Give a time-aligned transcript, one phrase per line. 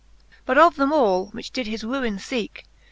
[0.29, 0.37] XIII.
[0.47, 2.65] But of them all, which did his ruine feeke.